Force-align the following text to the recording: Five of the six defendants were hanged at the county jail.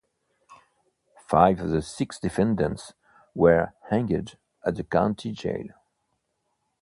Five 1.27 1.59
of 1.59 1.69
the 1.69 1.83
six 1.83 2.17
defendants 2.17 2.93
were 3.35 3.73
hanged 3.91 4.35
at 4.65 4.75
the 4.75 4.83
county 4.83 5.31
jail. 5.31 5.67